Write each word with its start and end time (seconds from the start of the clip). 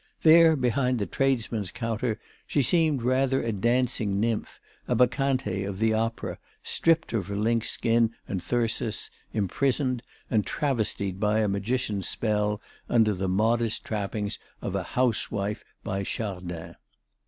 There, 0.23 0.55
behind 0.55 0.97
the 0.97 1.05
tradesman's 1.05 1.69
counter, 1.69 2.19
she 2.47 2.63
seemed 2.63 3.03
rather 3.03 3.43
a 3.43 3.51
dancing 3.51 4.19
nymph, 4.19 4.59
a 4.87 4.95
bacchante 4.95 5.63
of 5.63 5.77
the 5.77 5.93
opera, 5.93 6.39
stripped 6.63 7.13
of 7.13 7.27
her 7.27 7.35
lynx 7.35 7.69
skin 7.69 8.09
and 8.27 8.41
thyrsus, 8.41 9.11
imprisoned, 9.31 10.01
and 10.27 10.43
travestied 10.43 11.19
by 11.19 11.41
a 11.41 11.47
magician's 11.47 12.09
spell 12.09 12.59
under 12.89 13.13
the 13.13 13.29
modest 13.29 13.85
trappings 13.85 14.39
of 14.59 14.73
a 14.73 14.81
housewife 14.97 15.63
by 15.83 16.01
Chardin. 16.03 16.73